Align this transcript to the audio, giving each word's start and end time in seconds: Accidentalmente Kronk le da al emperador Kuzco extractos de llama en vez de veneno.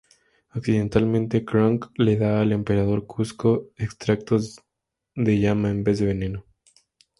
Accidentalmente 0.55 1.45
Kronk 1.45 1.85
le 1.99 2.15
da 2.17 2.41
al 2.41 2.53
emperador 2.53 3.05
Kuzco 3.05 3.69
extractos 3.77 4.59
de 5.13 5.39
llama 5.39 5.69
en 5.69 5.83
vez 5.83 5.99
de 5.99 6.07
veneno. 6.07 6.43